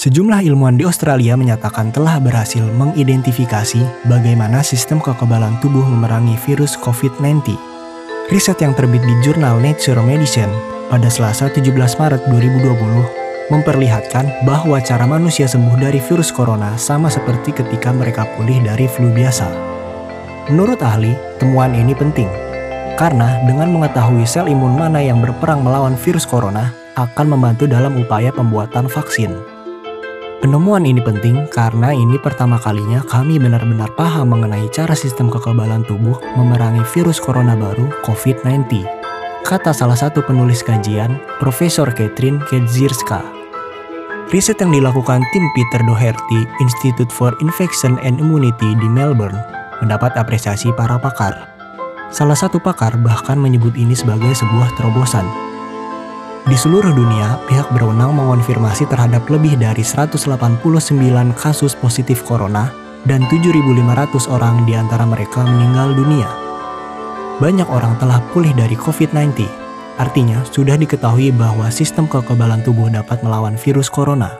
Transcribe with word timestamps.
Sejumlah 0.00 0.40
ilmuwan 0.48 0.80
di 0.80 0.88
Australia 0.88 1.36
menyatakan 1.36 1.92
telah 1.92 2.16
berhasil 2.16 2.64
mengidentifikasi 2.72 3.84
bagaimana 4.08 4.64
sistem 4.64 4.96
kekebalan 4.96 5.60
tubuh 5.60 5.84
memerangi 5.84 6.40
virus 6.48 6.72
COVID-19. 6.80 7.52
Riset 8.32 8.64
yang 8.64 8.72
terbit 8.72 9.04
di 9.04 9.12
jurnal 9.20 9.60
Nature 9.60 10.00
Medicine 10.00 10.48
pada 10.88 11.04
Selasa 11.12 11.52
17 11.52 11.76
Maret 11.76 12.24
2020 12.32 13.52
memperlihatkan 13.52 14.48
bahwa 14.48 14.80
cara 14.80 15.04
manusia 15.04 15.44
sembuh 15.44 15.76
dari 15.76 16.00
virus 16.00 16.32
corona 16.32 16.80
sama 16.80 17.12
seperti 17.12 17.52
ketika 17.52 17.92
mereka 17.92 18.24
pulih 18.40 18.56
dari 18.64 18.88
flu 18.88 19.12
biasa. 19.12 19.52
Menurut 20.48 20.80
ahli, 20.80 21.12
temuan 21.36 21.76
ini 21.76 21.92
penting 21.92 22.32
karena 22.96 23.36
dengan 23.44 23.68
mengetahui 23.68 24.24
sel 24.24 24.48
imun 24.48 24.80
mana 24.80 25.04
yang 25.04 25.20
berperang 25.20 25.60
melawan 25.60 25.92
virus 25.92 26.24
corona 26.24 26.72
akan 26.96 27.36
membantu 27.36 27.68
dalam 27.68 28.00
upaya 28.00 28.32
pembuatan 28.32 28.88
vaksin. 28.88 29.59
Penemuan 30.40 30.88
ini 30.88 31.04
penting 31.04 31.52
karena 31.52 31.92
ini 31.92 32.16
pertama 32.16 32.56
kalinya 32.56 33.04
kami 33.04 33.36
benar-benar 33.36 33.92
paham 33.92 34.32
mengenai 34.32 34.72
cara 34.72 34.96
sistem 34.96 35.28
kekebalan 35.28 35.84
tubuh 35.84 36.16
memerangi 36.32 36.80
virus 36.96 37.20
corona 37.20 37.52
baru 37.52 37.92
COVID-19. 38.08 38.80
Kata 39.44 39.76
salah 39.76 40.00
satu 40.00 40.24
penulis 40.24 40.64
kajian, 40.64 41.20
Profesor 41.44 41.92
Catherine 41.92 42.40
Kedzierska. 42.48 43.20
Riset 44.32 44.56
yang 44.64 44.72
dilakukan 44.72 45.20
tim 45.36 45.44
Peter 45.52 45.84
Doherty 45.84 46.48
Institute 46.64 47.12
for 47.12 47.36
Infection 47.44 48.00
and 48.00 48.16
Immunity 48.16 48.72
di 48.80 48.88
Melbourne 48.88 49.36
mendapat 49.84 50.16
apresiasi 50.16 50.72
para 50.72 50.96
pakar. 50.96 51.52
Salah 52.08 52.38
satu 52.40 52.56
pakar 52.56 52.96
bahkan 53.04 53.36
menyebut 53.36 53.76
ini 53.76 53.92
sebagai 53.92 54.32
sebuah 54.32 54.72
terobosan 54.80 55.49
di 56.50 56.58
seluruh 56.58 56.90
dunia, 56.90 57.38
pihak 57.46 57.70
berwenang 57.70 58.10
mengonfirmasi 58.10 58.82
terhadap 58.90 59.22
lebih 59.30 59.54
dari 59.54 59.86
189 59.86 60.58
kasus 61.38 61.78
positif 61.78 62.26
corona 62.26 62.74
dan 63.06 63.22
7.500 63.30 64.26
orang 64.26 64.66
di 64.66 64.74
antara 64.74 65.06
mereka 65.06 65.46
meninggal 65.46 65.94
dunia. 65.94 66.26
Banyak 67.38 67.70
orang 67.70 67.94
telah 68.02 68.18
pulih 68.34 68.50
dari 68.50 68.74
COVID-19, 68.74 69.46
artinya 70.02 70.42
sudah 70.50 70.74
diketahui 70.74 71.30
bahwa 71.30 71.70
sistem 71.70 72.10
kekebalan 72.10 72.66
tubuh 72.66 72.90
dapat 72.90 73.22
melawan 73.22 73.54
virus 73.54 73.86
corona. 73.86 74.34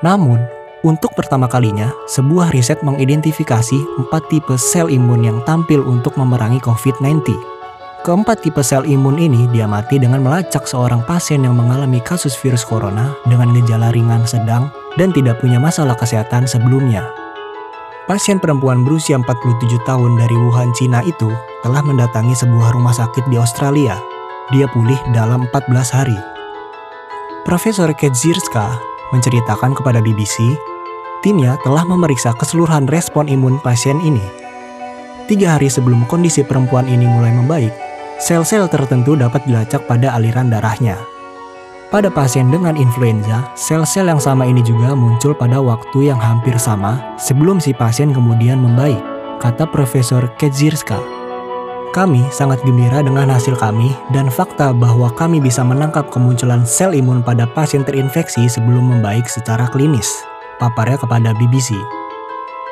Namun, 0.00 0.40
untuk 0.80 1.12
pertama 1.12 1.44
kalinya, 1.52 1.92
sebuah 2.08 2.48
riset 2.56 2.80
mengidentifikasi 2.80 3.76
empat 4.00 4.24
tipe 4.32 4.56
sel 4.56 4.88
imun 4.88 5.20
yang 5.20 5.38
tampil 5.44 5.84
untuk 5.84 6.16
memerangi 6.16 6.64
COVID-19 6.64 7.59
Keempat 8.00 8.40
tipe 8.40 8.64
sel 8.64 8.88
imun 8.88 9.20
ini 9.20 9.44
diamati 9.52 10.00
dengan 10.00 10.24
melacak 10.24 10.64
seorang 10.64 11.04
pasien 11.04 11.44
yang 11.44 11.52
mengalami 11.52 12.00
kasus 12.00 12.32
virus 12.32 12.64
corona 12.64 13.12
dengan 13.28 13.52
gejala 13.52 13.92
ringan 13.92 14.24
sedang 14.24 14.72
dan 14.96 15.12
tidak 15.12 15.36
punya 15.36 15.60
masalah 15.60 15.92
kesehatan 15.92 16.48
sebelumnya. 16.48 17.04
Pasien 18.08 18.40
perempuan 18.40 18.88
berusia 18.88 19.20
47 19.20 19.84
tahun 19.84 20.16
dari 20.16 20.32
Wuhan, 20.32 20.72
Cina 20.72 21.04
itu 21.04 21.28
telah 21.60 21.84
mendatangi 21.84 22.32
sebuah 22.32 22.72
rumah 22.72 22.96
sakit 22.96 23.28
di 23.28 23.36
Australia. 23.36 24.00
Dia 24.48 24.64
pulih 24.72 24.98
dalam 25.12 25.44
14 25.52 25.68
hari. 25.92 26.16
Profesor 27.44 27.92
Kedzierska 27.92 28.80
menceritakan 29.12 29.76
kepada 29.76 30.00
BBC, 30.00 30.56
timnya 31.20 31.60
telah 31.68 31.84
memeriksa 31.84 32.32
keseluruhan 32.32 32.88
respon 32.88 33.28
imun 33.28 33.60
pasien 33.60 34.00
ini. 34.00 34.24
Tiga 35.30 35.54
hari 35.54 35.70
sebelum 35.70 36.10
kondisi 36.10 36.42
perempuan 36.42 36.90
ini 36.90 37.06
mulai 37.06 37.30
membaik, 37.30 37.70
sel-sel 38.20 38.68
tertentu 38.68 39.16
dapat 39.16 39.42
dilacak 39.48 39.88
pada 39.88 40.12
aliran 40.12 40.52
darahnya. 40.52 41.00
Pada 41.90 42.06
pasien 42.06 42.52
dengan 42.54 42.78
influenza, 42.78 43.50
sel-sel 43.58 44.06
yang 44.06 44.22
sama 44.22 44.46
ini 44.46 44.62
juga 44.62 44.94
muncul 44.94 45.34
pada 45.34 45.58
waktu 45.58 46.12
yang 46.14 46.20
hampir 46.22 46.54
sama 46.54 47.18
sebelum 47.18 47.58
si 47.58 47.74
pasien 47.74 48.14
kemudian 48.14 48.62
membaik, 48.62 49.02
kata 49.42 49.66
Profesor 49.66 50.30
Kedzierska. 50.38 51.00
Kami 51.90 52.22
sangat 52.30 52.62
gembira 52.62 53.02
dengan 53.02 53.26
hasil 53.34 53.58
kami 53.58 53.90
dan 54.14 54.30
fakta 54.30 54.70
bahwa 54.70 55.10
kami 55.10 55.42
bisa 55.42 55.66
menangkap 55.66 56.06
kemunculan 56.14 56.62
sel 56.62 56.94
imun 56.94 57.26
pada 57.26 57.50
pasien 57.50 57.82
terinfeksi 57.82 58.46
sebelum 58.46 58.94
membaik 58.94 59.26
secara 59.26 59.66
klinis, 59.66 60.06
paparnya 60.62 61.02
kepada 61.02 61.34
BBC. 61.34 61.99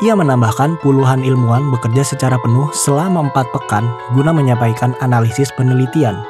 Ia 0.00 0.16
menambahkan 0.16 0.80
puluhan 0.80 1.20
ilmuwan 1.20 1.68
bekerja 1.68 2.00
secara 2.00 2.40
penuh 2.40 2.72
selama 2.72 3.28
empat 3.28 3.52
pekan 3.52 3.84
guna 4.16 4.32
menyampaikan 4.32 4.96
analisis 5.04 5.52
penelitian. 5.60 6.24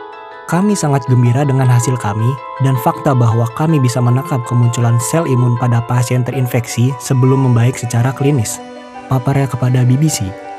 Kami 0.50 0.74
sangat 0.74 1.06
gembira 1.06 1.46
dengan 1.46 1.70
hasil 1.70 1.94
kami 1.94 2.26
dan 2.66 2.74
fakta 2.82 3.14
bahwa 3.14 3.46
kami 3.54 3.78
bisa 3.78 4.02
menangkap 4.02 4.42
kemunculan 4.50 4.98
sel 4.98 5.22
imun 5.22 5.54
pada 5.54 5.78
pasien 5.86 6.26
terinfeksi 6.26 6.90
sebelum 6.98 7.46
membaik 7.46 7.78
secara 7.78 8.10
klinis. 8.10 8.58
Paparnya 9.06 9.46
kepada 9.46 9.86
BBC. 9.86 10.49